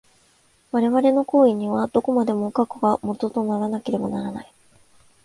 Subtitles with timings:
[0.71, 4.51] 我々の行為には、どこまでも過去が基とならなければならない。